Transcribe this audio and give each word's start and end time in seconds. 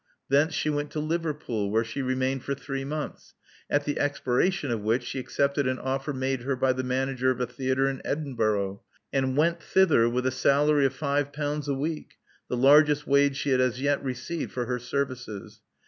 Thence 0.29 0.55
she 0.55 0.71
went 0.71 0.89
to 0.93 0.99
Liverpool, 0.99 1.69
where 1.69 1.83
she 1.83 2.01
remained 2.01 2.43
for 2.43 2.55
three 2.55 2.83
months, 2.83 3.35
at 3.69 3.85
the 3.85 3.99
expiration 3.99 4.71
of 4.71 4.81
which 4.81 5.03
she 5.03 5.19
accepted 5.19 5.67
an 5.67 5.77
offer 5.77 6.11
made 6.11 6.41
her 6.41 6.55
by 6.55 6.73
the 6.73 6.81
manager 6.81 7.29
of 7.29 7.39
a 7.39 7.45
theatre 7.45 7.87
in 7.87 8.01
Edinburgh, 8.03 8.81
and 9.13 9.37
wept 9.37 9.61
thither 9.61 10.09
with 10.09 10.25
a 10.25 10.31
salary 10.31 10.87
of 10.87 10.95
five 10.95 11.31
pounds 11.31 11.67
a 11.67 11.75
week, 11.75 12.13
the 12.49 12.57
largest' 12.57 13.05
wage 13.05 13.37
she 13.37 13.51
had 13.51 13.61
as 13.61 13.79
yet 13.79 14.03
received 14.03 14.51
for 14.51 14.65
her 14.65 14.79
services. 14.79 15.61